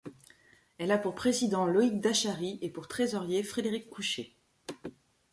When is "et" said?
2.63-2.71